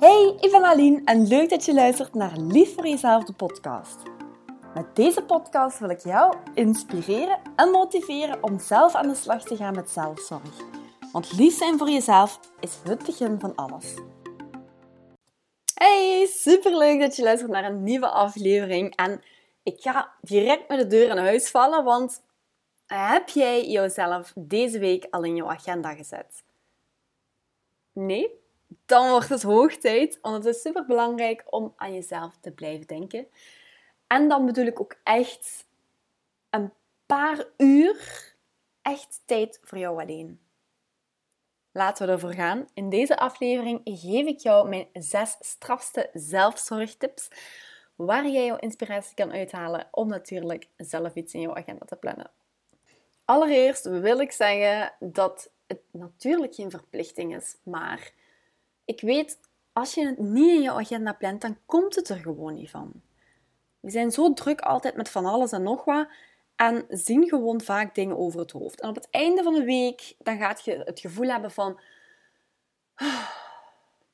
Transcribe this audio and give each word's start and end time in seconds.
Hey, 0.00 0.36
ik 0.40 0.50
ben 0.50 0.64
Aline 0.64 1.00
en 1.04 1.26
leuk 1.26 1.50
dat 1.50 1.64
je 1.64 1.74
luistert 1.74 2.14
naar 2.14 2.36
Lief 2.36 2.74
voor 2.74 2.86
Jezelf, 2.86 3.24
de 3.24 3.32
podcast. 3.32 4.02
Met 4.74 4.96
deze 4.96 5.22
podcast 5.22 5.78
wil 5.78 5.88
ik 5.88 5.98
jou 5.98 6.36
inspireren 6.54 7.40
en 7.56 7.70
motiveren 7.70 8.42
om 8.42 8.58
zelf 8.58 8.94
aan 8.94 9.08
de 9.08 9.14
slag 9.14 9.42
te 9.42 9.56
gaan 9.56 9.74
met 9.74 9.90
zelfzorg. 9.90 10.56
Want 11.12 11.32
lief 11.32 11.56
zijn 11.56 11.78
voor 11.78 11.90
jezelf 11.90 12.40
is 12.60 12.78
het 12.84 13.06
begin 13.06 13.40
van 13.40 13.54
alles. 13.54 13.94
Hey, 15.74 16.26
superleuk 16.26 17.00
dat 17.00 17.16
je 17.16 17.22
luistert 17.22 17.50
naar 17.50 17.64
een 17.64 17.82
nieuwe 17.82 18.08
aflevering. 18.08 18.96
En 18.96 19.22
ik 19.62 19.80
ga 19.80 20.12
direct 20.20 20.68
met 20.68 20.78
de 20.78 20.86
deur 20.86 21.10
in 21.10 21.16
huis 21.16 21.50
vallen, 21.50 21.84
want 21.84 22.22
heb 22.86 23.28
jij 23.28 23.70
jezelf 23.70 24.32
deze 24.34 24.78
week 24.78 25.06
al 25.10 25.22
in 25.22 25.36
jouw 25.36 25.50
agenda 25.50 25.94
gezet? 25.94 26.42
Nee? 27.92 28.38
Dan 28.86 29.10
wordt 29.10 29.28
het 29.28 29.42
hoog 29.42 29.76
tijd, 29.76 30.18
want 30.22 30.44
het 30.44 30.54
is 30.54 30.60
super 30.60 30.86
belangrijk 30.86 31.44
om 31.46 31.72
aan 31.76 31.94
jezelf 31.94 32.36
te 32.40 32.50
blijven 32.50 32.86
denken. 32.86 33.26
En 34.06 34.28
dan 34.28 34.46
bedoel 34.46 34.66
ik 34.66 34.80
ook 34.80 34.96
echt 35.02 35.66
een 36.50 36.72
paar 37.06 37.44
uur 37.56 38.28
echt 38.82 39.22
tijd 39.24 39.60
voor 39.62 39.78
jou 39.78 40.00
alleen. 40.00 40.40
Laten 41.72 42.06
we 42.06 42.12
ervoor 42.12 42.34
gaan. 42.34 42.68
In 42.74 42.88
deze 42.88 43.18
aflevering 43.18 43.80
geef 43.84 44.26
ik 44.26 44.38
jou 44.38 44.68
mijn 44.68 44.88
zes 44.92 45.36
strafste 45.40 46.10
zelfzorgtips 46.12 47.28
waar 47.94 48.28
jij 48.28 48.44
jouw 48.44 48.56
inspiratie 48.56 49.14
kan 49.14 49.32
uithalen 49.32 49.88
om 49.90 50.08
natuurlijk 50.08 50.68
zelf 50.76 51.14
iets 51.14 51.34
in 51.34 51.40
jouw 51.40 51.54
agenda 51.54 51.84
te 51.84 51.96
plannen. 51.96 52.30
Allereerst 53.24 53.84
wil 53.84 54.20
ik 54.20 54.32
zeggen 54.32 54.92
dat 55.00 55.50
het 55.66 55.80
natuurlijk 55.90 56.54
geen 56.54 56.70
verplichting 56.70 57.36
is, 57.36 57.56
maar 57.62 58.12
ik 58.90 59.00
weet, 59.00 59.38
als 59.72 59.94
je 59.94 60.06
het 60.06 60.18
niet 60.18 60.48
in 60.48 60.62
je 60.62 60.72
agenda 60.72 61.12
plant, 61.12 61.40
dan 61.40 61.58
komt 61.66 61.94
het 61.94 62.08
er 62.08 62.16
gewoon 62.16 62.54
niet 62.54 62.70
van. 62.70 62.92
We 63.80 63.90
zijn 63.90 64.10
zo 64.10 64.32
druk 64.32 64.60
altijd 64.60 64.96
met 64.96 65.08
van 65.08 65.26
alles 65.26 65.52
en 65.52 65.62
nog 65.62 65.84
wat 65.84 66.08
en 66.56 66.84
zien 66.88 67.28
gewoon 67.28 67.60
vaak 67.60 67.94
dingen 67.94 68.18
over 68.18 68.40
het 68.40 68.50
hoofd. 68.50 68.80
En 68.80 68.88
op 68.88 68.94
het 68.94 69.10
einde 69.10 69.42
van 69.42 69.54
de 69.54 69.64
week, 69.64 70.14
dan 70.18 70.38
gaat 70.38 70.64
je 70.64 70.82
het 70.84 71.00
gevoel 71.00 71.28
hebben 71.28 71.50
van, 71.50 71.80
ah, 72.94 73.28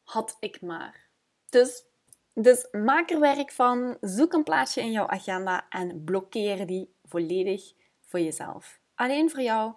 had 0.04 0.36
ik 0.40 0.60
maar. 0.60 1.08
Dus, 1.48 1.84
dus 2.32 2.68
maak 2.70 3.10
er 3.10 3.20
werk 3.20 3.52
van, 3.52 3.96
zoek 4.00 4.32
een 4.32 4.44
plaatsje 4.44 4.80
in 4.80 4.90
jouw 4.90 5.06
agenda 5.06 5.66
en 5.68 6.04
blokkeer 6.04 6.66
die 6.66 6.94
volledig 7.04 7.72
voor 8.04 8.20
jezelf. 8.20 8.80
Alleen 8.94 9.30
voor 9.30 9.42
jou 9.42 9.72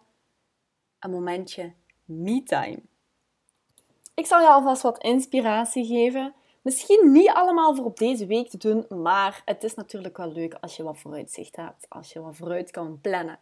een 1.00 1.12
momentje 1.12 1.74
me-time. 2.06 2.82
Ik 4.20 4.26
zal 4.26 4.42
je 4.42 4.48
alvast 4.48 4.82
wat 4.82 5.04
inspiratie 5.04 5.86
geven. 5.86 6.34
Misschien 6.62 7.12
niet 7.12 7.30
allemaal 7.30 7.76
voor 7.76 7.86
op 7.86 7.98
deze 7.98 8.26
week 8.26 8.50
te 8.50 8.58
doen, 8.58 8.86
maar 9.02 9.42
het 9.46 9.64
is 9.64 9.74
natuurlijk 9.76 10.18
wel 10.18 10.32
leuk 10.32 10.54
als 10.54 10.76
je 10.76 10.84
wat 10.84 10.98
vooruitzicht 10.98 11.56
hebt, 11.56 11.86
als 11.90 12.14
je 12.14 12.22
wat 12.22 12.36
vooruit 12.36 12.72
kan 12.72 13.00
plannen. 13.02 13.40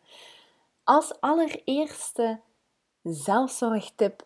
Als 0.84 1.22
allereerste 1.22 2.40
zelfzorgtip 3.04 4.26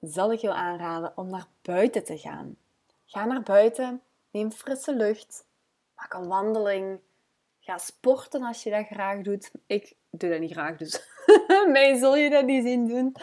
zal 0.00 0.32
ik 0.32 0.38
jou 0.38 0.54
aanraden 0.54 1.12
om 1.16 1.30
naar 1.30 1.46
buiten 1.62 2.04
te 2.04 2.18
gaan. 2.18 2.56
Ga 3.06 3.24
naar 3.24 3.42
buiten, 3.42 4.02
neem 4.30 4.52
frisse 4.52 4.94
lucht, 4.94 5.44
maak 5.94 6.14
een 6.14 6.28
wandeling, 6.28 7.00
ga 7.60 7.78
sporten 7.78 8.42
als 8.42 8.62
je 8.62 8.70
dat 8.70 8.86
graag 8.86 9.22
doet. 9.22 9.50
Ik 9.66 9.94
doe 10.10 10.30
dat 10.30 10.40
niet 10.40 10.52
graag, 10.52 10.76
dus 10.76 11.08
mij 11.72 11.96
zul 11.98 12.16
je 12.16 12.30
dat 12.30 12.44
niet 12.44 12.64
zien 12.64 12.88
doen. 12.88 13.16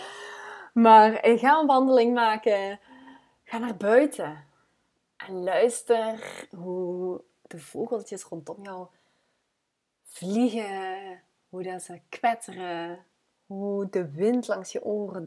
Maar 0.73 1.19
ga 1.23 1.59
een 1.59 1.67
wandeling 1.67 2.13
maken. 2.13 2.79
Ga 3.43 3.57
naar 3.57 3.77
buiten. 3.77 4.45
En 5.17 5.43
luister 5.43 6.47
hoe 6.55 7.21
de 7.41 7.59
vogeltjes 7.59 8.23
rondom 8.23 8.63
jou 8.63 8.87
vliegen. 10.03 11.21
Hoe 11.49 11.63
dat 11.63 11.81
ze 11.81 12.01
kwetteren. 12.09 13.05
Hoe 13.45 13.89
de 13.89 14.11
wind 14.11 14.47
langs 14.47 14.71
je 14.71 14.83
oren 14.83 15.25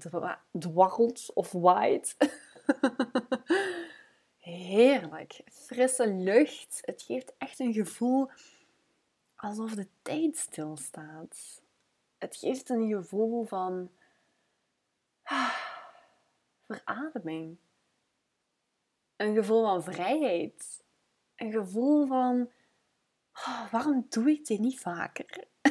dwarrelt 0.53 1.31
of 1.35 1.53
waait. 1.53 2.17
Heerlijk. 4.39 5.41
Frisse 5.51 6.09
lucht. 6.09 6.79
Het 6.81 7.03
geeft 7.03 7.33
echt 7.39 7.61
een 7.61 7.73
gevoel 7.73 8.31
alsof 9.37 9.75
de 9.75 9.87
tijd 10.03 10.37
stilstaat. 10.37 11.63
Het 12.19 12.37
geeft 12.37 12.69
een 12.69 12.89
gevoel 12.89 13.45
van 13.45 13.91
verademing. 16.67 17.57
Een 19.17 19.35
gevoel 19.35 19.63
van 19.63 19.83
vrijheid. 19.83 20.83
Een 21.37 21.53
gevoel 21.53 22.07
van, 22.07 22.51
oh, 23.35 23.71
waarom 23.71 24.07
doe 24.09 24.31
ik 24.31 24.47
dit 24.47 24.59
niet 24.59 24.81
vaker? 24.81 25.45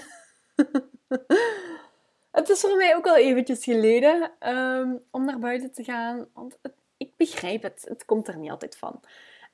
het 2.32 2.50
is 2.50 2.62
voor 2.62 2.76
mij 2.76 2.96
ook 2.96 3.08
al 3.08 3.18
eventjes 3.18 3.64
geleden 3.64 4.32
um, 4.40 5.04
om 5.12 5.26
naar 5.26 5.40
buiten 5.40 5.72
te 5.72 5.84
gaan. 5.84 6.28
Want 6.34 6.60
ik 6.98 7.18
begrijp 7.18 7.62
het, 7.62 7.86
het 7.88 8.06
komt 8.06 8.28
er 8.28 8.38
niet 8.38 8.52
altijd 8.52 8.78
van. 8.78 9.02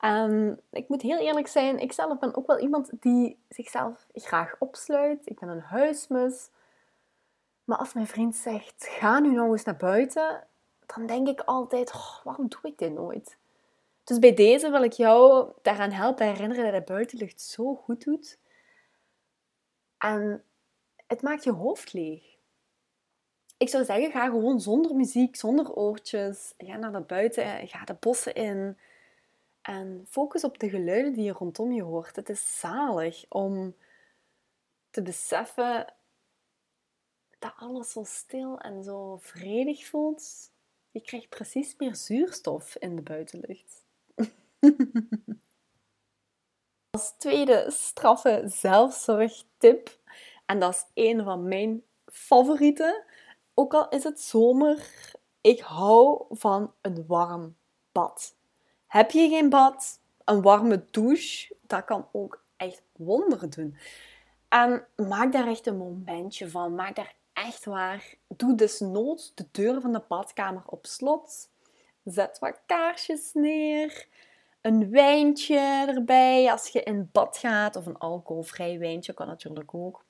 Um, 0.04 0.60
ik 0.70 0.88
moet 0.88 1.02
heel 1.02 1.18
eerlijk 1.18 1.46
zijn, 1.46 1.78
ik 1.78 1.92
zelf 1.92 2.18
ben 2.18 2.36
ook 2.36 2.46
wel 2.46 2.58
iemand 2.58 2.90
die 3.00 3.38
zichzelf 3.48 4.06
graag 4.12 4.56
opsluit. 4.58 5.20
Ik 5.24 5.40
ben 5.40 5.48
een 5.48 5.60
huismus. 5.60 6.50
Maar 7.68 7.78
als 7.78 7.92
mijn 7.92 8.06
vriend 8.06 8.36
zegt, 8.36 8.86
ga 8.90 9.18
nu 9.18 9.30
nou 9.30 9.52
eens 9.52 9.64
naar 9.64 9.76
buiten, 9.76 10.46
dan 10.86 11.06
denk 11.06 11.28
ik 11.28 11.40
altijd, 11.40 11.92
oh, 11.94 12.24
waarom 12.24 12.48
doe 12.48 12.60
ik 12.62 12.78
dit 12.78 12.92
nooit? 12.92 13.36
Dus 14.04 14.18
bij 14.18 14.34
deze 14.34 14.70
wil 14.70 14.82
ik 14.82 14.92
jou 14.92 15.50
daaraan 15.62 15.90
helpen 15.90 16.26
herinneren 16.26 16.72
dat 16.72 16.86
de 16.86 16.92
buitenlucht 16.92 17.40
zo 17.40 17.74
goed 17.74 18.04
doet. 18.04 18.38
En 19.98 20.44
het 21.06 21.22
maakt 21.22 21.44
je 21.44 21.52
hoofd 21.52 21.92
leeg. 21.92 22.36
Ik 23.56 23.68
zou 23.68 23.84
zeggen, 23.84 24.10
ga 24.10 24.24
gewoon 24.24 24.60
zonder 24.60 24.94
muziek, 24.94 25.36
zonder 25.36 25.72
oortjes. 25.72 26.54
Ga 26.58 26.76
naar 26.76 26.92
de 26.92 27.00
buiten, 27.00 27.68
ga 27.68 27.84
de 27.84 27.96
bossen 28.00 28.34
in. 28.34 28.78
En 29.62 30.06
focus 30.08 30.44
op 30.44 30.58
de 30.58 30.68
geluiden 30.68 31.12
die 31.12 31.24
je 31.24 31.32
rondom 31.32 31.72
je 31.72 31.82
hoort. 31.82 32.16
Het 32.16 32.28
is 32.28 32.58
zalig 32.58 33.24
om 33.28 33.74
te 34.90 35.02
beseffen 35.02 35.96
dat 37.38 37.52
alles 37.56 37.92
zo 37.92 38.04
stil 38.04 38.58
en 38.58 38.84
zo 38.84 39.16
vredig 39.16 39.86
voelt. 39.86 40.50
Je 40.90 41.00
krijgt 41.00 41.28
precies 41.28 41.74
meer 41.76 41.96
zuurstof 41.96 42.76
in 42.76 42.96
de 42.96 43.02
buitenlucht. 43.02 43.84
Als 46.90 47.14
tweede 47.18 47.66
straffe 47.70 48.42
zelfzorgtip, 48.46 49.98
en 50.46 50.58
dat 50.58 50.74
is 50.74 50.84
een 50.94 51.24
van 51.24 51.48
mijn 51.48 51.82
favorieten, 52.06 53.04
ook 53.54 53.74
al 53.74 53.88
is 53.88 54.04
het 54.04 54.20
zomer, 54.20 54.90
ik 55.40 55.60
hou 55.60 56.24
van 56.30 56.74
een 56.80 57.06
warm 57.06 57.56
bad. 57.92 58.36
Heb 58.86 59.10
je 59.10 59.28
geen 59.28 59.48
bad, 59.48 60.00
een 60.24 60.42
warme 60.42 60.84
douche, 60.90 61.56
dat 61.62 61.84
kan 61.84 62.08
ook 62.12 62.44
echt 62.56 62.82
wonderen 62.92 63.50
doen. 63.50 63.76
En 64.48 64.86
maak 64.96 65.32
daar 65.32 65.46
echt 65.46 65.66
een 65.66 65.76
momentje 65.76 66.50
van. 66.50 66.74
Maak 66.74 66.96
daar 66.96 67.14
echt 67.44 67.64
waar. 67.64 68.14
Doe 68.28 68.54
desnoods 68.54 69.34
de 69.34 69.46
deur 69.50 69.80
van 69.80 69.92
de 69.92 70.02
badkamer 70.08 70.62
op 70.66 70.86
slot. 70.86 71.50
Zet 72.04 72.38
wat 72.38 72.60
kaarsjes 72.66 73.30
neer. 73.32 74.08
Een 74.60 74.90
wijntje 74.90 75.84
erbij 75.88 76.50
als 76.50 76.68
je 76.68 76.82
in 76.82 77.08
bad 77.12 77.38
gaat. 77.38 77.76
Of 77.76 77.86
een 77.86 77.98
alcoholvrij 77.98 78.78
wijntje 78.78 79.12
kan 79.12 79.26
natuurlijk 79.26 79.74
ook. 79.74 80.04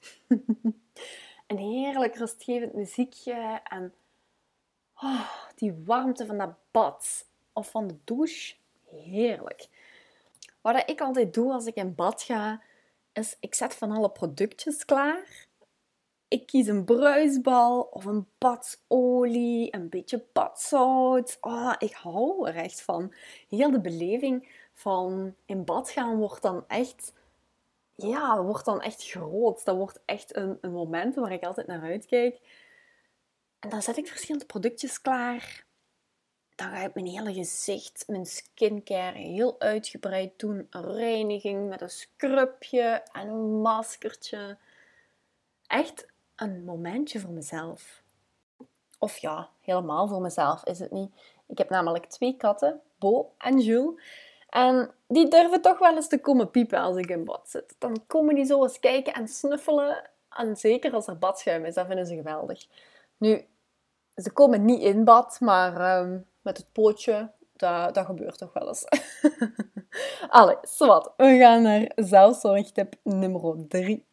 een 1.46 1.58
heerlijk 1.58 2.16
rustgevend 2.16 2.74
muziekje. 2.74 3.60
En 3.64 3.94
oh, 4.94 5.30
die 5.54 5.82
warmte 5.84 6.26
van 6.26 6.38
dat 6.38 6.54
bad 6.70 7.26
of 7.52 7.70
van 7.70 7.86
de 7.86 7.96
douche. 8.04 8.54
Heerlijk. 8.90 9.69
Wat 10.60 10.90
ik 10.90 11.00
altijd 11.00 11.34
doe 11.34 11.52
als 11.52 11.66
ik 11.66 11.74
in 11.74 11.94
bad 11.94 12.22
ga, 12.22 12.62
is 13.12 13.36
ik 13.40 13.54
zet 13.54 13.74
van 13.74 13.90
alle 13.90 14.10
productjes 14.10 14.84
klaar 14.84 15.47
ik 16.28 16.46
kies 16.46 16.66
een 16.66 16.84
bruisbal 16.84 17.80
of 17.80 18.04
een 18.04 18.26
badsolie, 18.38 19.75
een 19.75 19.88
beetje 19.88 20.25
badzout. 20.32 21.38
Oh, 21.40 21.75
ik 21.78 21.92
hou 21.92 22.48
er 22.48 22.56
echt 22.56 22.82
van. 22.82 23.14
Heel 23.48 23.70
de 23.70 23.80
beleving 23.80 24.48
van 24.75 25.34
in 25.46 25.64
bad 25.64 25.90
gaan 25.90 26.16
wordt 26.16 26.42
dan 26.42 26.64
echt, 26.66 27.12
ja, 27.94 28.42
wordt 28.42 28.64
dan 28.64 28.80
echt 28.80 29.04
groot. 29.04 29.64
Dat 29.64 29.76
wordt 29.76 30.00
echt 30.04 30.36
een, 30.36 30.58
een 30.60 30.72
moment 30.72 31.14
waar 31.14 31.32
ik 31.32 31.44
altijd 31.44 31.66
naar 31.66 31.82
uitkijk. 31.82 32.40
En 33.58 33.70
dan 33.70 33.82
zet 33.82 33.96
ik 33.96 34.08
verschillende 34.08 34.46
productjes 34.46 35.00
klaar. 35.00 35.66
Dan 36.54 36.70
ga 36.70 36.84
ik 36.84 36.94
mijn 36.94 37.06
hele 37.06 37.32
gezicht, 37.32 38.04
mijn 38.06 38.26
skincare 38.26 39.19
heel 39.19 39.60
uitgebreid 39.60 40.38
doen. 40.38 40.66
Reiniging 40.70 41.69
met 41.69 41.81
een 41.81 41.90
scrubje 41.90 43.02
en 43.12 43.28
een 43.28 43.60
maskertje. 43.60 44.58
Echt 45.66 46.06
een 46.40 46.64
momentje 46.64 47.20
voor 47.20 47.31
mezelf. 47.31 48.02
Of 48.99 49.19
ja, 49.19 49.49
helemaal 49.61 50.08
voor 50.08 50.20
mezelf 50.20 50.64
is 50.64 50.79
het 50.79 50.90
niet. 50.90 51.14
Ik 51.46 51.58
heb 51.58 51.70
namelijk 51.70 52.06
twee 52.06 52.37
katten 52.37 52.81
Bo 52.99 53.32
en 53.38 53.58
Jules. 53.58 54.02
En 54.49 54.90
die 55.08 55.29
durven 55.29 55.61
toch 55.61 55.79
wel 55.79 55.94
eens 55.94 56.08
te 56.08 56.20
komen 56.20 56.50
piepen 56.50 56.79
als 56.79 56.96
ik 56.96 57.11
in 57.11 57.25
bad 57.25 57.49
zit. 57.50 57.75
Dan 57.79 58.06
komen 58.06 58.35
die 58.35 58.44
zo 58.44 58.62
eens 58.62 58.79
kijken 58.79 59.12
en 59.12 59.29
snuffelen. 59.29 60.11
En 60.31 60.56
zeker 60.56 60.93
als 60.93 61.06
er 61.06 61.19
badschuim 61.19 61.64
is, 61.64 61.75
dat 61.75 61.87
vinden 61.87 62.06
ze 62.06 62.14
geweldig. 62.14 62.67
Nu, 63.17 63.46
ze 64.14 64.32
komen 64.32 64.64
niet 64.64 64.82
in 64.82 65.05
bad, 65.05 65.41
maar 65.41 65.81
ehm, 65.81 66.19
met 66.43 66.56
het 66.56 66.73
pootje, 66.73 67.31
dat, 67.52 67.94
dat 67.94 68.06
gebeurt 68.06 68.38
toch 68.38 68.52
wel 68.52 68.69
eens. 68.69 68.84
Allee, 70.29 70.56
zwart. 70.62 71.11
We 71.17 71.37
gaan 71.38 71.62
naar 71.62 71.93
zelfzorgtip 71.94 72.94
nummer 73.02 73.67
3. 73.69 74.07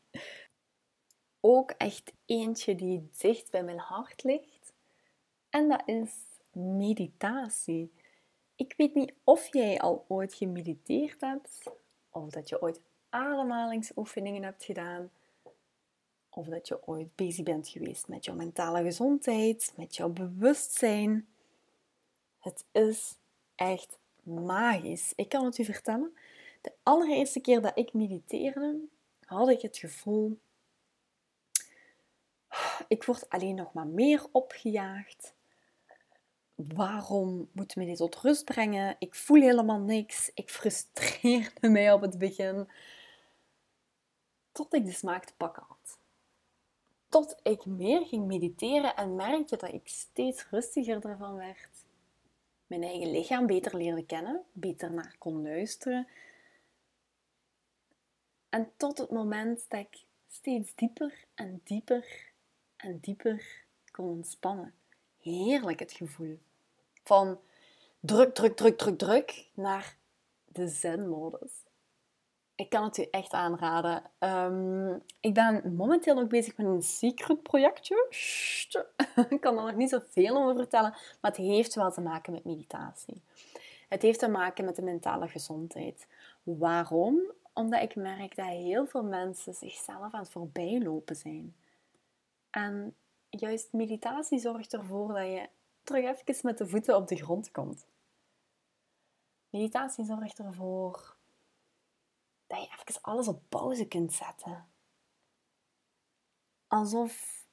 Ook 1.47 1.71
echt 1.71 2.13
eentje 2.25 2.75
die 2.75 3.09
dicht 3.17 3.51
bij 3.51 3.63
mijn 3.63 3.79
hart 3.79 4.23
ligt. 4.23 4.73
En 5.49 5.69
dat 5.69 5.81
is 5.85 6.11
meditatie. 6.51 7.91
Ik 8.55 8.73
weet 8.77 8.95
niet 8.95 9.13
of 9.23 9.53
jij 9.53 9.79
al 9.79 10.05
ooit 10.07 10.33
gemediteerd 10.33 11.21
hebt, 11.21 11.63
of 12.09 12.29
dat 12.29 12.49
je 12.49 12.61
ooit 12.61 12.81
ademhalingsoefeningen 13.09 14.43
hebt 14.43 14.63
gedaan, 14.63 15.11
of 16.29 16.47
dat 16.47 16.67
je 16.67 16.87
ooit 16.87 17.15
bezig 17.15 17.43
bent 17.43 17.67
geweest 17.67 18.07
met 18.07 18.25
jouw 18.25 18.35
mentale 18.35 18.83
gezondheid, 18.83 19.73
met 19.75 19.95
jouw 19.95 20.09
bewustzijn. 20.09 21.27
Het 22.39 22.65
is 22.71 23.17
echt 23.55 23.97
magisch. 24.23 25.13
Ik 25.15 25.29
kan 25.29 25.45
het 25.45 25.57
u 25.57 25.63
vertellen. 25.63 26.15
De 26.61 26.71
allereerste 26.83 27.39
keer 27.39 27.61
dat 27.61 27.77
ik 27.77 27.93
mediteerde, 27.93 28.79
had 29.25 29.49
ik 29.49 29.61
het 29.61 29.77
gevoel, 29.77 30.37
ik 32.87 33.03
word 33.03 33.29
alleen 33.29 33.55
nog 33.55 33.73
maar 33.73 33.87
meer 33.87 34.25
opgejaagd 34.31 35.35
waarom 36.55 37.49
moet 37.51 37.75
me 37.75 37.85
dit 37.85 37.97
tot 37.97 38.15
rust 38.15 38.45
brengen? 38.45 38.95
Ik 38.99 39.15
voel 39.15 39.41
helemaal 39.41 39.79
niks. 39.79 40.31
Ik 40.33 40.49
frustreerde 40.49 41.69
mij 41.69 41.93
op 41.93 42.01
het 42.01 42.17
begin. 42.17 42.69
Tot 44.51 44.73
ik 44.73 44.85
de 44.85 44.91
smaak 44.91 45.25
te 45.25 45.33
pakken 45.37 45.63
had. 45.67 45.99
Tot 47.09 47.39
ik 47.43 47.65
meer 47.65 48.05
ging 48.05 48.25
mediteren 48.25 48.95
en 48.95 49.15
merkte 49.15 49.57
dat 49.57 49.73
ik 49.73 49.87
steeds 49.87 50.49
rustiger 50.49 51.05
ervan 51.05 51.35
werd. 51.35 51.69
Mijn 52.67 52.83
eigen 52.83 53.11
lichaam 53.11 53.45
beter 53.45 53.77
leerde 53.77 54.05
kennen, 54.05 54.43
beter 54.51 54.93
naar 54.93 55.15
kon 55.17 55.41
luisteren. 55.41 56.07
En 58.49 58.71
tot 58.77 58.97
het 58.97 59.11
moment 59.11 59.65
dat 59.69 59.79
ik 59.79 60.05
steeds 60.27 60.75
dieper 60.75 61.25
en 61.35 61.61
dieper 61.63 62.33
en 62.85 62.97
dieper 63.01 63.63
kon 63.91 64.09
ontspannen 64.09 64.73
heerlijk 65.25 65.79
het 65.79 65.91
gevoel. 65.91 66.39
Van 67.03 67.39
druk, 67.99 68.33
druk, 68.33 68.55
druk, 68.55 68.77
druk, 68.77 68.97
druk 68.97 69.45
naar 69.53 69.97
de 70.45 70.67
zen-modus. 70.67 71.51
Ik 72.55 72.69
kan 72.69 72.83
het 72.83 72.97
u 72.97 73.07
echt 73.11 73.31
aanraden. 73.31 74.03
Ehm, 74.19 74.93
ik 75.19 75.33
ben 75.33 75.75
momenteel 75.75 76.15
nog 76.15 76.27
bezig 76.27 76.57
met 76.57 76.65
een 76.65 76.81
secret 76.81 77.43
projectje. 77.43 78.07
Ik 79.29 79.41
kan 79.41 79.57
er 79.57 79.63
nog 79.63 79.75
niet 79.75 79.89
zoveel 79.89 80.37
over 80.37 80.55
vertellen, 80.55 80.91
maar 80.91 81.31
het 81.31 81.37
heeft 81.37 81.75
wel 81.75 81.91
te 81.91 82.01
maken 82.01 82.33
met 82.33 82.45
meditatie. 82.45 83.21
Het 83.89 84.01
heeft 84.01 84.19
te 84.19 84.27
maken 84.27 84.65
met 84.65 84.75
de 84.75 84.81
mentale 84.81 85.27
gezondheid. 85.27 86.07
Waarom? 86.43 87.21
Omdat 87.53 87.81
ik 87.81 87.95
merk 87.95 88.35
dat 88.35 88.45
heel 88.45 88.85
veel 88.85 89.03
mensen 89.03 89.53
zichzelf 89.53 90.13
aan 90.13 90.19
het 90.19 90.29
voorbijlopen 90.29 91.15
zijn. 91.15 91.55
En 92.55 92.95
juist 93.29 93.73
meditatie 93.73 94.39
zorgt 94.39 94.73
ervoor 94.73 95.13
dat 95.13 95.25
je 95.25 95.49
terug 95.83 96.03
even 96.03 96.39
met 96.41 96.57
de 96.57 96.67
voeten 96.67 96.95
op 96.95 97.07
de 97.07 97.15
grond 97.15 97.51
komt. 97.51 97.87
Meditatie 99.49 100.05
zorgt 100.05 100.39
ervoor 100.39 101.17
dat 102.47 102.61
je 102.61 102.67
even 102.67 103.01
alles 103.01 103.27
op 103.27 103.41
pauze 103.49 103.87
kunt 103.87 104.13
zetten. 104.13 104.67
Alsof 106.67 107.45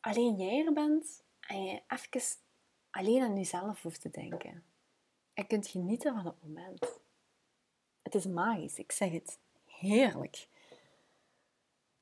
alleen 0.00 0.36
jij 0.36 0.66
er 0.66 0.72
bent 0.72 1.24
en 1.40 1.64
je 1.64 1.82
even 1.88 2.40
alleen 2.90 3.22
aan 3.22 3.36
jezelf 3.36 3.82
hoeft 3.82 4.00
te 4.00 4.10
denken. 4.10 4.64
En 5.34 5.46
kunt 5.46 5.66
genieten 5.66 6.14
van 6.14 6.26
het 6.26 6.42
moment. 6.42 7.00
Het 8.02 8.14
is 8.14 8.26
magisch, 8.26 8.78
ik 8.78 8.92
zeg 8.92 9.10
het. 9.10 9.38
Heerlijk. 9.64 10.48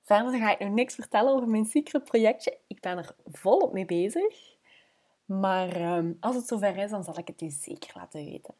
Verder 0.02 0.38
ga 0.38 0.50
ik 0.50 0.58
nog 0.58 0.72
niks 0.72 0.94
vertellen 0.94 1.32
over 1.32 1.48
mijn 1.48 1.64
secret 1.64 2.04
projectje. 2.04 2.58
Ik 2.66 2.80
ben 2.80 2.98
er 2.98 3.14
volop 3.24 3.72
mee 3.72 3.84
bezig. 3.84 4.56
Maar 5.24 5.68
ehm, 5.68 6.12
als 6.20 6.36
het 6.36 6.46
zover 6.46 6.76
is, 6.76 6.90
dan 6.90 7.04
zal 7.04 7.18
ik 7.18 7.26
het 7.26 7.42
u 7.42 7.50
zeker 7.50 7.92
laten 7.94 8.24
weten. 8.24 8.54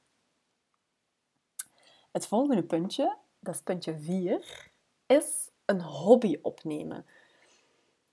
Het 2.13 2.27
volgende 2.27 2.63
puntje, 2.63 3.17
dat 3.39 3.55
is 3.55 3.63
puntje 3.63 3.99
4, 3.99 4.71
is 5.07 5.51
een 5.65 5.83
hobby 5.83 6.39
opnemen. 6.43 7.07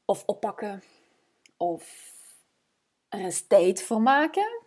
Of 0.06 0.24
oppakken. 0.26 0.84
Of 1.58 2.14
er 3.10 3.20
eens 3.20 3.48
tijd 3.48 3.84
voor 3.84 4.02
maken. 4.02 4.62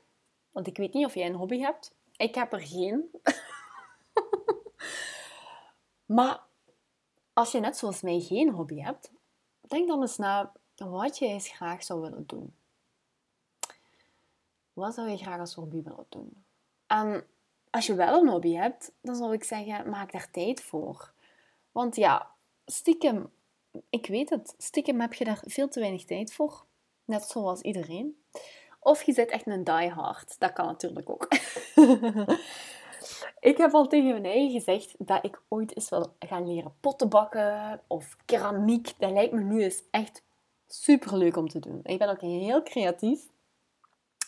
Want 0.51 0.67
ik 0.67 0.77
weet 0.77 0.93
niet 0.93 1.07
of 1.07 1.15
jij 1.15 1.27
een 1.27 1.35
hobby 1.35 1.59
hebt. 1.59 1.95
Ik 2.17 2.35
heb 2.35 2.53
er 2.53 2.61
geen. 2.61 3.11
maar 6.17 6.41
als 7.33 7.53
je 7.53 7.61
net 7.61 7.77
zoals 7.77 8.01
mij 8.01 8.21
geen 8.21 8.51
hobby 8.51 8.81
hebt, 8.81 9.11
denk 9.61 9.89
dan 9.89 10.01
eens 10.01 10.17
na 10.17 10.53
wat 10.77 11.19
je 11.19 11.27
eens 11.27 11.49
graag 11.49 11.85
zou 11.85 12.01
willen 12.01 12.27
doen. 12.27 12.55
Wat 14.73 14.95
zou 14.95 15.09
je 15.09 15.17
graag 15.17 15.39
als 15.39 15.55
hobby 15.55 15.83
willen 15.83 16.07
doen? 16.09 16.45
En 16.87 17.27
als 17.71 17.87
je 17.87 17.95
wel 17.95 18.21
een 18.21 18.29
hobby 18.29 18.55
hebt, 18.55 18.93
dan 19.01 19.17
zou 19.17 19.33
ik 19.33 19.45
zeggen, 19.45 19.91
maak 19.91 20.13
daar 20.13 20.31
tijd 20.31 20.63
voor. 20.63 21.13
Want 21.73 21.97
ja, 21.97 22.31
stiekem, 22.67 23.33
ik 23.91 24.07
weet 24.07 24.31
het, 24.31 24.55
stiekem 24.59 25.01
heb 25.01 25.15
je 25.15 25.25
daar 25.25 25.43
veel 25.47 25.69
te 25.69 25.81
weinig 25.81 26.05
tijd 26.05 26.33
voor. 26.33 26.65
Net 27.05 27.25
zoals 27.25 27.61
iedereen. 27.61 28.25
Of 28.81 29.03
je 29.03 29.13
zit 29.13 29.31
echt 29.31 29.47
een 29.47 29.65
diehard. 29.65 30.39
Dat 30.39 30.53
kan 30.53 30.67
natuurlijk 30.67 31.11
ook. 31.11 31.29
ik 33.41 33.57
heb 33.57 33.73
al 33.73 33.87
tegen 33.87 34.11
mijn 34.11 34.25
eigen 34.25 34.51
gezegd 34.51 34.95
dat 34.99 35.25
ik 35.25 35.41
ooit 35.49 35.77
eens 35.77 35.89
wil 35.89 36.15
gaan 36.19 36.47
leren 36.55 36.75
potten 36.81 37.09
bakken 37.09 37.81
of 37.87 38.17
keramiek. 38.25 38.93
Dat 38.99 39.11
lijkt 39.11 39.33
me 39.33 39.41
nu 39.41 39.63
eens 39.63 39.83
echt 39.91 40.23
super 40.67 41.17
leuk 41.17 41.37
om 41.37 41.49
te 41.49 41.59
doen. 41.59 41.81
Ik 41.83 41.99
ben 41.99 42.09
ook 42.09 42.21
heel 42.21 42.63
creatief. 42.63 43.21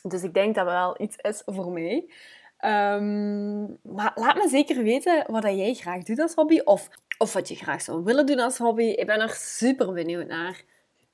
Dus 0.03 0.23
ik 0.23 0.35
denk 0.35 0.55
dat 0.55 0.65
wel 0.65 1.00
iets 1.00 1.17
is 1.17 1.43
voor 1.47 1.73
mij. 1.73 2.11
Ehm, 2.59 3.62
maar 3.94 4.13
laat 4.15 4.37
me 4.37 4.48
zeker 4.48 4.82
weten 4.82 5.25
wat 5.27 5.43
jij 5.43 5.75
graag 5.75 6.03
doet 6.03 6.19
als 6.20 6.34
hobby. 6.34 6.60
Of, 6.65 6.89
of 7.19 7.32
wat 7.32 7.48
je 7.48 7.55
graag 7.55 7.82
zou 7.82 8.05
willen 8.05 8.27
doen 8.27 8.39
als 8.39 8.58
hobby. 8.58 8.82
Ik 8.84 9.06
ben 9.06 9.20
er 9.20 9.31
super 9.31 9.93
benieuwd 9.93 10.27
naar. 10.27 10.65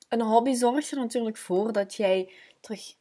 Een 0.08 0.20
hobby 0.20 0.52
zorgt 0.52 0.90
er 0.90 0.99
natuurlijk 0.99 1.37
voor 1.37 1.73
dat 1.73 1.94
jij 1.94 2.32
terug 2.61 2.94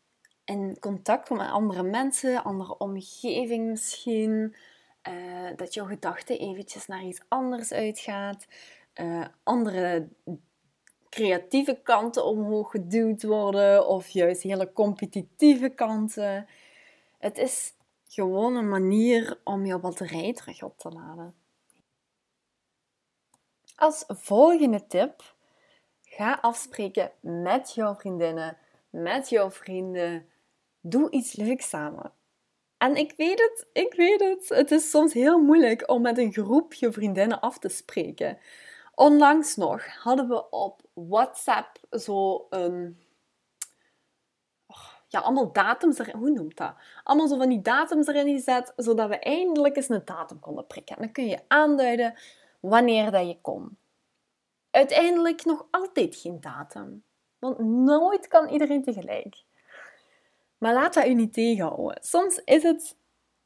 in 0.49 0.79
contact 0.79 1.27
komt 1.27 1.39
met 1.39 1.49
andere 1.49 1.83
mensen, 1.83 2.43
andere 2.43 2.77
omgeving 2.77 3.69
misschien. 3.69 4.55
Uh, 5.09 5.49
dat 5.55 5.73
jouw 5.73 5.85
gedachten 5.85 6.39
eventjes 6.39 6.87
naar 6.87 7.03
iets 7.03 7.21
anders 7.27 7.71
uitgaat. 7.71 8.47
Uh, 8.95 9.25
andere 9.43 10.07
creatieve 11.09 11.79
kanten 11.83 12.25
omhoog 12.25 12.71
geduwd 12.71 13.23
worden 13.23 13.87
of 13.87 14.07
juist 14.07 14.41
hele 14.41 14.73
competitieve 14.73 15.69
kanten. 15.69 16.47
Het 17.17 17.37
is 17.37 17.73
gewoon 18.07 18.55
een 18.55 18.69
manier 18.69 19.39
om 19.43 19.65
je 19.65 19.79
batterij 19.79 20.33
terug 20.33 20.63
op 20.63 20.77
te 20.77 20.89
laden. 20.89 21.33
Als 23.75 24.03
volgende 24.07 24.87
tip, 24.87 25.35
ga 26.03 26.37
afspreken 26.41 27.11
met 27.19 27.73
jouw 27.73 27.95
vriendinnen, 27.95 28.57
met 28.89 29.29
jouw 29.29 29.51
vrienden. 29.51 30.28
Doe 30.81 31.09
iets 31.11 31.35
leuks 31.35 31.69
samen. 31.69 32.13
En 32.77 32.95
ik 32.95 33.13
weet 33.17 33.39
het, 33.39 33.67
ik 33.73 33.93
weet 33.93 34.19
het. 34.19 34.49
Het 34.49 34.71
is 34.71 34.89
soms 34.89 35.13
heel 35.13 35.39
moeilijk 35.39 35.89
om 35.89 36.01
met 36.01 36.17
een 36.17 36.33
groepje 36.33 36.91
vriendinnen 36.91 37.39
af 37.39 37.59
te 37.59 37.69
spreken. 37.69 38.37
Onlangs 38.95 39.55
nog 39.55 39.85
hadden 39.85 40.27
we 40.27 40.49
op 40.49 40.81
WhatsApp 40.93 41.77
zo 41.91 42.47
een. 42.49 43.01
Oh, 44.67 44.93
ja, 45.07 45.19
allemaal 45.19 45.51
datums 45.51 45.99
erin. 45.99 46.15
Hoe 46.15 46.29
noemt 46.29 46.57
dat? 46.57 46.75
Allemaal 47.03 47.27
zo 47.27 47.37
van 47.37 47.49
die 47.49 47.61
datums 47.61 48.07
erin 48.07 48.35
gezet, 48.35 48.73
zodat 48.75 49.09
we 49.09 49.19
eindelijk 49.19 49.75
eens 49.75 49.89
een 49.89 50.05
datum 50.05 50.39
konden 50.39 50.67
prikken. 50.67 50.95
En 50.95 51.01
dan 51.01 51.11
kun 51.11 51.27
je 51.27 51.39
aanduiden 51.47 52.17
wanneer 52.59 53.11
dat 53.11 53.27
je 53.27 53.41
kon. 53.41 53.77
Uiteindelijk 54.71 55.45
nog 55.45 55.67
altijd 55.71 56.15
geen 56.15 56.41
datum. 56.41 57.03
Want 57.39 57.59
nooit 57.59 58.27
kan 58.27 58.49
iedereen 58.49 58.83
tegelijk. 58.83 59.43
Maar 60.59 60.73
laat 60.73 60.93
dat 60.93 61.05
u 61.05 61.13
niet 61.13 61.33
tegenhouden. 61.33 61.97
Soms 62.01 62.41
is 62.45 62.63
het 62.63 62.95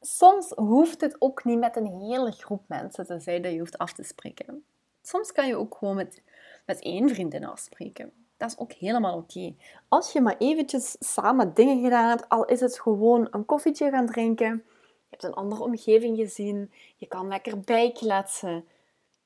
soms 0.06 0.50
hoeft 0.50 1.00
het 1.00 1.16
ook 1.18 1.44
niet 1.44 1.58
met 1.58 1.76
een 1.76 2.00
hele 2.00 2.30
groep 2.30 2.62
mensen 2.66 3.06
te 3.06 3.20
zijn 3.20 3.42
dat 3.42 3.52
je 3.52 3.58
hoeft 3.58 3.78
af 3.78 3.92
te 3.92 4.02
spreken. 4.02 4.64
Soms 5.02 5.32
kan 5.32 5.46
je 5.46 5.56
ook 5.56 5.76
gewoon 5.76 5.94
met, 5.94 6.22
met 6.66 6.80
één 6.80 7.08
vriendin 7.08 7.44
afspreken. 7.44 8.12
Dat 8.36 8.50
is 8.50 8.58
ook 8.58 8.72
helemaal 8.72 9.16
oké. 9.16 9.54
Als 9.88 10.12
je 10.12 10.20
maar 10.20 10.36
eventjes 10.38 10.96
samen 10.98 11.54
dingen 11.54 11.82
gedaan 11.82 12.08
hebt, 12.08 12.28
al 12.28 12.44
is 12.44 12.60
het 12.60 12.80
gewoon 12.80 13.28
een 13.30 13.44
koffietje 13.44 13.90
gaan 13.90 14.06
drinken, 14.06 14.54
Je 14.56 15.10
hebt 15.10 15.22
een 15.22 15.34
andere 15.34 15.62
omgeving 15.62 16.16
gezien. 16.16 16.72
Je 16.96 17.06
kan 17.06 17.28
lekker 17.28 17.60
bijkletsen. 17.60 18.64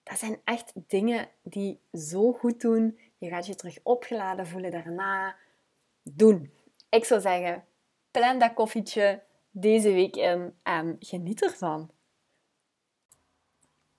Dat 0.02 0.18
zijn 0.18 0.40
echt 0.44 0.72
dingen 0.74 1.28
die 1.42 1.80
zo 1.92 2.32
goed 2.32 2.60
doen. 2.60 2.98
Je 3.18 3.28
gaat 3.28 3.46
je 3.46 3.54
terug 3.54 3.78
opgeladen 3.82 4.46
voelen 4.46 4.70
daarna. 4.70 5.36
Doen. 6.02 6.52
Ik 6.88 7.04
zou 7.04 7.20
zeggen, 7.20 7.64
plan 8.18 8.38
dat 8.38 8.54
koffietje 8.54 9.22
deze 9.50 9.92
week 9.92 10.16
in 10.16 10.58
en 10.62 10.96
geniet 11.00 11.42
ervan. 11.42 11.90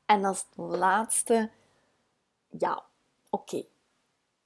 En 0.05 0.25
als 0.25 0.45
laatste, 0.55 1.49
ja, 2.57 2.83
oké. 3.29 3.65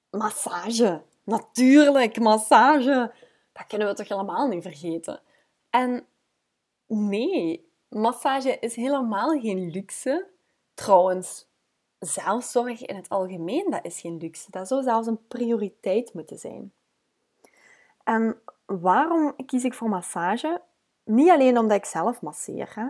Massage. 0.10 1.02
Natuurlijk, 1.24 2.20
massage. 2.20 3.14
Dat 3.54 3.68
kunnen 3.68 3.88
we 3.88 3.94
toch 3.94 4.08
helemaal 4.08 4.48
niet 4.48 4.64
vergeten. 4.64 5.22
En 5.70 6.06
nee, 6.88 7.68
massage 7.90 8.60
is 8.60 8.76
helemaal 8.76 9.40
geen 9.40 9.70
luxe. 9.72 10.28
Trouwens, 10.74 11.48
zelfzorg 12.00 12.82
in 12.82 12.96
het 12.96 13.10
algemeen, 13.10 13.70
dat 13.70 13.86
is 13.86 14.00
geen 14.00 14.18
luxe. 14.18 14.52
Dat 14.52 14.68
zou 14.68 14.84
zelfs 14.84 15.08
een 15.08 15.28
prioriteit 15.28 16.14
moeten 16.14 16.38
zijn. 16.38 16.74
En 18.04 18.42
waarom 18.66 19.36
kies 19.46 19.64
ik 19.64 19.74
voor 19.74 19.90
massage? 19.90 20.62
Niet 21.04 21.30
alleen 21.30 21.58
omdat 21.58 21.78
ik 21.78 21.86
zelf 21.86 22.22
masseer. 22.22 22.72
Hè? 22.76 22.88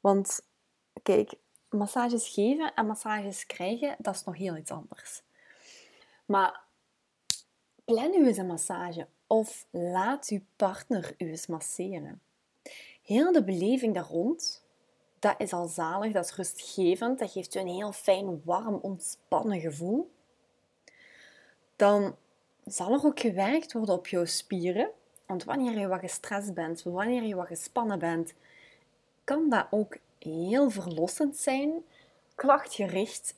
Want 0.00 0.40
kijk, 1.02 1.34
massages 1.68 2.28
geven 2.28 2.74
en 2.74 2.86
massages 2.86 3.46
krijgen, 3.46 3.96
dat 3.98 4.14
is 4.14 4.24
nog 4.24 4.36
heel 4.36 4.56
iets 4.56 4.70
anders. 4.70 5.22
Maar 6.24 6.60
plan 7.84 8.14
u 8.14 8.26
eens 8.26 8.36
een 8.36 8.46
massage 8.46 9.06
of 9.26 9.66
laat 9.70 10.28
uw 10.28 10.40
partner 10.56 11.14
u 11.18 11.28
eens 11.28 11.46
masseren. 11.46 12.20
Heel 13.02 13.32
de 13.32 13.44
beleving 13.44 13.94
daar 13.94 14.08
rond, 14.08 14.62
dat 15.18 15.34
is 15.38 15.52
al 15.52 15.66
zalig, 15.68 16.12
dat 16.12 16.24
is 16.24 16.34
rustgevend, 16.34 17.18
dat 17.18 17.30
geeft 17.30 17.54
u 17.54 17.58
een 17.60 17.66
heel 17.66 17.92
fijn, 17.92 18.42
warm, 18.44 18.74
ontspannen 18.74 19.60
gevoel. 19.60 20.10
Dan 21.76 22.16
zal 22.64 22.92
er 22.92 23.04
ook 23.04 23.20
gewerkt 23.20 23.72
worden 23.72 23.94
op 23.94 24.06
jouw 24.06 24.24
spieren. 24.24 24.90
Want 25.28 25.44
wanneer 25.44 25.78
je 25.78 25.88
wat 25.88 26.00
gestrest 26.00 26.54
bent, 26.54 26.82
wanneer 26.82 27.22
je 27.22 27.34
wat 27.34 27.46
gespannen 27.46 27.98
bent, 27.98 28.34
kan 29.24 29.50
dat 29.50 29.66
ook 29.70 29.96
heel 30.18 30.70
verlossend 30.70 31.36
zijn. 31.36 31.84
Klachtgericht, 32.34 33.34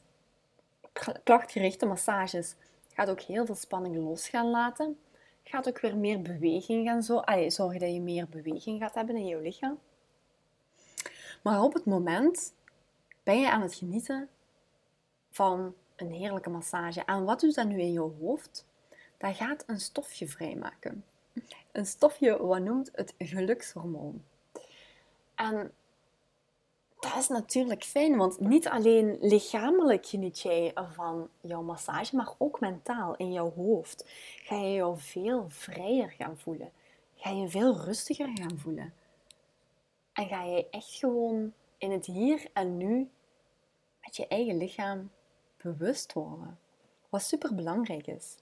klachtgerichte 1.24 1.86
massages 1.86 2.54
gaat 2.94 3.10
ook 3.10 3.20
heel 3.20 3.46
veel 3.46 3.54
spanning 3.54 3.96
los 3.96 4.28
gaan 4.28 4.50
laten. 4.50 4.98
Gaat 5.42 5.68
ook 5.68 5.80
weer 5.80 5.96
meer 5.96 6.22
beweging 6.22 6.86
gaan 6.86 7.02
zo. 7.02 7.16
Allee, 7.16 7.50
zorgen 7.50 7.80
dat 7.80 7.92
je 7.92 8.00
meer 8.00 8.28
beweging 8.28 8.80
gaat 8.80 8.94
hebben 8.94 9.16
in 9.16 9.26
je 9.26 9.40
lichaam. 9.40 9.78
Maar 11.42 11.62
op 11.62 11.74
het 11.74 11.84
moment 11.84 12.52
ben 13.22 13.40
je 13.40 13.50
aan 13.50 13.62
het 13.62 13.74
genieten 13.74 14.28
van 15.30 15.74
een 15.96 16.12
heerlijke 16.12 16.50
massage. 16.50 17.04
En 17.04 17.24
wat 17.24 17.40
doet 17.40 17.54
dat 17.54 17.66
nu 17.66 17.80
in 17.80 17.92
je 17.92 18.10
hoofd? 18.20 18.66
Dat 19.16 19.36
gaat 19.36 19.64
een 19.66 19.80
stofje 19.80 20.28
vrijmaken. 20.28 21.04
Een 21.72 21.86
stofje 21.86 22.42
wat 22.42 22.60
noemt 22.60 22.90
het 22.92 23.14
gelukshormoon. 23.18 24.24
En 25.34 25.72
dat 27.00 27.16
is 27.16 27.28
natuurlijk 27.28 27.84
fijn, 27.84 28.16
want 28.16 28.40
niet 28.40 28.68
alleen 28.68 29.18
lichamelijk 29.20 30.06
geniet 30.06 30.40
jij 30.40 30.72
van 30.92 31.28
jouw 31.40 31.62
massage, 31.62 32.16
maar 32.16 32.34
ook 32.38 32.60
mentaal 32.60 33.16
in 33.16 33.32
jouw 33.32 33.52
hoofd. 33.52 34.04
Ga 34.44 34.56
je 34.56 34.72
je 34.72 34.96
veel 34.96 35.48
vrijer 35.48 36.10
gaan 36.10 36.38
voelen. 36.38 36.72
Ga 37.14 37.30
je 37.30 37.48
veel 37.48 37.76
rustiger 37.76 38.30
gaan 38.34 38.58
voelen. 38.58 38.94
En 40.12 40.26
ga 40.26 40.42
je 40.42 40.70
echt 40.70 40.94
gewoon 40.94 41.52
in 41.78 41.90
het 41.90 42.06
hier 42.06 42.48
en 42.52 42.76
nu 42.76 43.10
met 44.00 44.16
je 44.16 44.26
eigen 44.26 44.56
lichaam 44.56 45.10
bewust 45.56 46.12
worden. 46.12 46.58
Wat 47.08 47.22
super 47.22 47.54
belangrijk 47.54 48.06
is. 48.06 48.36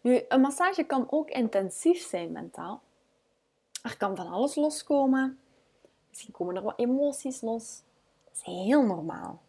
Nu, 0.00 0.24
een 0.28 0.40
massage 0.40 0.84
kan 0.84 1.06
ook 1.10 1.30
intensief 1.30 2.06
zijn 2.08 2.32
mentaal. 2.32 2.82
Er 3.82 3.96
kan 3.96 4.16
van 4.16 4.26
alles 4.26 4.54
loskomen. 4.54 5.38
Misschien 6.08 6.32
komen 6.32 6.56
er 6.56 6.62
wat 6.62 6.78
emoties 6.78 7.40
los. 7.40 7.82
Dat 8.24 8.34
is 8.34 8.42
heel 8.42 8.82
normaal. 8.82 9.42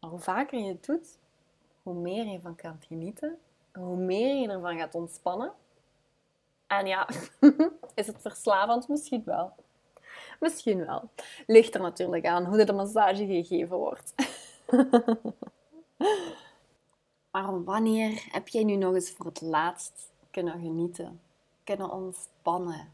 Maar 0.00 0.10
hoe 0.10 0.20
vaker 0.20 0.58
je 0.58 0.68
het 0.68 0.84
doet, 0.84 1.18
hoe 1.82 1.94
meer 1.94 2.26
je 2.26 2.40
van 2.40 2.54
kan 2.54 2.76
genieten, 2.80 3.38
hoe 3.72 3.96
meer 3.96 4.34
je 4.34 4.48
ervan 4.48 4.78
gaat 4.78 4.94
ontspannen. 4.94 5.52
En 6.66 6.86
ja, 6.86 7.08
is 7.94 8.06
het 8.06 8.20
verslavend? 8.20 8.88
Misschien 8.88 9.22
wel. 9.24 9.52
Misschien 10.40 10.86
wel. 10.86 11.10
Ligt 11.46 11.74
er 11.74 11.80
natuurlijk 11.80 12.26
aan 12.26 12.44
hoe 12.44 12.64
de 12.64 12.72
massage 12.72 13.26
gegeven 13.26 13.76
wordt. 13.76 14.14
wanneer 17.70 18.26
heb 18.30 18.48
jij 18.48 18.64
nu 18.64 18.76
nog 18.76 18.94
eens 18.94 19.10
voor 19.10 19.26
het 19.26 19.40
laatst 19.40 20.12
kunnen 20.30 20.60
genieten, 20.60 21.20
kunnen 21.64 21.90
ontspannen, 21.90 22.92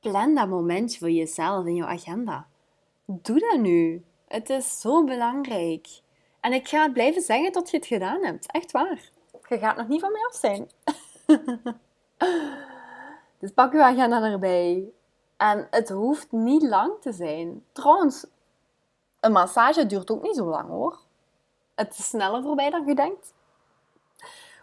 plan 0.00 0.34
dat 0.34 0.48
momentje 0.48 0.98
voor 0.98 1.10
jezelf 1.10 1.66
in 1.66 1.74
je 1.74 1.86
agenda. 1.86 2.46
Doe 3.04 3.38
dat 3.38 3.60
nu. 3.60 4.04
Het 4.28 4.50
is 4.50 4.80
zo 4.80 5.04
belangrijk. 5.04 6.00
En 6.40 6.52
ik 6.52 6.68
ga 6.68 6.82
het 6.82 6.92
blijven 6.92 7.22
zeggen 7.22 7.52
tot 7.52 7.70
je 7.70 7.76
het 7.76 7.86
gedaan 7.86 8.24
hebt. 8.24 8.50
Echt 8.50 8.70
waar. 8.70 9.10
Je 9.48 9.58
gaat 9.58 9.76
nog 9.76 9.88
niet 9.88 10.00
van 10.00 10.12
mij 10.12 10.26
af 10.28 10.34
zijn. 10.34 10.70
dus 13.40 13.52
pak 13.52 13.72
je 13.72 13.82
agenda 13.82 14.22
erbij. 14.22 14.92
En 15.36 15.66
het 15.70 15.88
hoeft 15.88 16.32
niet 16.32 16.62
lang 16.62 16.92
te 17.00 17.12
zijn. 17.12 17.64
Trouwens, 17.72 18.26
een 19.20 19.32
massage 19.32 19.86
duurt 19.86 20.10
ook 20.10 20.22
niet 20.22 20.36
zo 20.36 20.44
lang 20.44 20.68
hoor. 20.68 20.98
Het 21.74 21.98
is 21.98 22.08
sneller 22.08 22.42
voorbij 22.42 22.70
dan 22.70 22.86
je 22.86 22.94
denkt. 22.94 23.32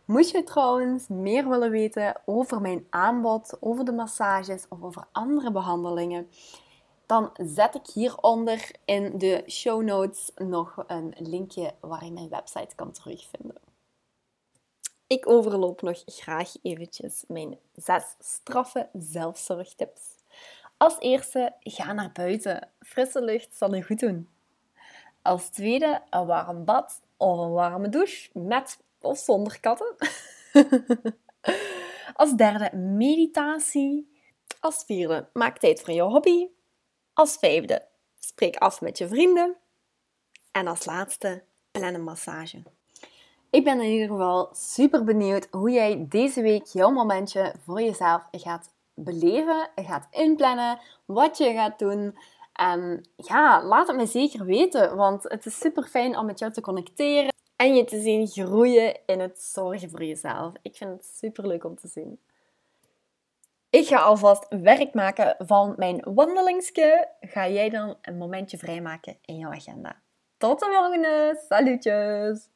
Moest 0.09 0.31
je 0.31 0.43
trouwens 0.43 1.07
meer 1.07 1.49
willen 1.49 1.71
weten 1.71 2.21
over 2.25 2.61
mijn 2.61 2.87
aanbod, 2.89 3.57
over 3.59 3.85
de 3.85 3.91
massages 3.91 4.65
of 4.69 4.83
over 4.83 5.07
andere 5.11 5.51
behandelingen, 5.51 6.29
dan 7.05 7.29
zet 7.33 7.75
ik 7.75 7.87
hieronder 7.87 8.71
in 8.85 9.17
de 9.17 9.43
show 9.47 9.83
notes 9.83 10.31
nog 10.35 10.83
een 10.87 11.15
linkje 11.17 11.73
waar 11.79 12.05
je 12.05 12.11
mijn 12.11 12.29
website 12.29 12.75
kan 12.75 12.91
terugvinden. 12.91 13.55
Ik 15.07 15.29
overloop 15.29 15.81
nog 15.81 16.03
graag 16.05 16.53
eventjes 16.61 17.23
mijn 17.27 17.57
zes 17.75 18.15
straffe 18.19 18.89
zelfzorgtips. 18.93 20.01
Als 20.77 20.95
eerste, 20.99 21.53
ga 21.59 21.93
naar 21.93 22.11
buiten. 22.11 22.69
Frisse 22.79 23.23
lucht 23.23 23.55
zal 23.55 23.73
je 23.73 23.83
goed 23.83 23.99
doen. 23.99 24.29
Als 25.21 25.49
tweede, 25.49 26.01
een 26.09 26.25
warm 26.25 26.65
bad 26.65 27.01
of 27.17 27.37
een 27.39 27.51
warme 27.51 27.89
douche 27.89 28.29
met 28.33 28.79
of 29.01 29.17
zonder 29.17 29.59
katten. 29.59 29.95
Als 32.13 32.33
derde, 32.33 32.77
meditatie. 32.77 34.17
Als 34.59 34.83
vierde, 34.85 35.29
maak 35.33 35.57
tijd 35.57 35.81
voor 35.81 35.93
je 35.93 36.01
hobby. 36.01 36.47
Als 37.13 37.35
vijfde, 37.35 37.87
spreek 38.19 38.55
af 38.55 38.81
met 38.81 38.97
je 38.97 39.07
vrienden. 39.07 39.55
En 40.51 40.67
als 40.67 40.85
laatste, 40.85 41.43
plan 41.71 41.93
een 41.93 42.03
massage. 42.03 42.63
Ik 43.49 43.63
ben 43.63 43.81
in 43.81 43.91
ieder 43.91 44.07
geval 44.07 44.49
super 44.53 45.03
benieuwd 45.03 45.47
hoe 45.51 45.71
jij 45.71 46.05
deze 46.09 46.41
week 46.41 46.65
jouw 46.65 46.89
momentje 46.89 47.53
voor 47.63 47.81
jezelf 47.81 48.27
gaat 48.31 48.73
beleven, 48.93 49.69
gaat 49.75 50.07
inplannen, 50.11 50.79
wat 51.05 51.37
je 51.37 51.53
gaat 51.53 51.79
doen. 51.79 52.17
En 52.53 53.05
ja, 53.15 53.63
laat 53.63 53.87
het 53.87 53.95
me 53.95 54.05
zeker 54.05 54.45
weten, 54.45 54.95
want 54.95 55.23
het 55.23 55.45
is 55.45 55.59
super 55.59 55.83
fijn 55.83 56.17
om 56.17 56.25
met 56.25 56.39
jou 56.39 56.51
te 56.51 56.61
connecteren 56.61 57.37
en 57.59 57.75
je 57.75 57.83
te 57.83 58.01
zien 58.01 58.27
groeien 58.27 58.99
in 59.05 59.19
het 59.19 59.41
zorgen 59.41 59.89
voor 59.89 60.03
jezelf. 60.03 60.53
Ik 60.61 60.75
vind 60.75 60.89
het 60.89 61.05
super 61.05 61.47
leuk 61.47 61.63
om 61.63 61.75
te 61.75 61.87
zien. 61.87 62.19
Ik 63.69 63.87
ga 63.87 63.97
alvast 63.97 64.45
werk 64.49 64.93
maken 64.93 65.35
van 65.37 65.73
mijn 65.77 66.01
wandelingsje. 66.13 67.07
Ga 67.19 67.47
jij 67.47 67.69
dan 67.69 67.97
een 68.01 68.17
momentje 68.17 68.57
vrijmaken 68.57 69.17
in 69.21 69.37
jouw 69.37 69.51
agenda. 69.51 70.01
Tot 70.37 70.59
de 70.59 70.65
volgende. 70.65 71.43
Salutjes! 71.47 72.49